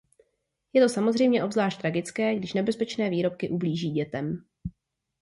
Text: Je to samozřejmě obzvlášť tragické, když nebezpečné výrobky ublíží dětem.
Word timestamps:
Je 0.73 0.81
to 0.81 0.89
samozřejmě 0.89 1.43
obzvlášť 1.43 1.81
tragické, 1.81 2.35
když 2.35 2.53
nebezpečné 2.53 3.09
výrobky 3.09 3.49
ublíží 3.49 3.91
dětem. 3.91 4.45